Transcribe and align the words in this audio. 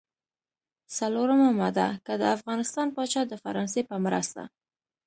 څلورمه 0.97 1.49
ماده: 1.59 1.87
که 2.05 2.13
د 2.21 2.23
افغانستان 2.37 2.87
پاچا 2.95 3.21
د 3.27 3.33
فرانسې 3.43 3.81
په 3.89 3.95
مرسته. 4.05 4.43